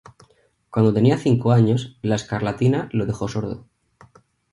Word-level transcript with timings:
Cuando 0.71 0.95
tenía 0.95 1.19
cinco 1.19 1.51
años 1.51 1.99
la 2.01 2.15
escarlatina 2.15 2.89
lo 2.91 3.05
dejó 3.05 3.27
sordo. 3.27 3.67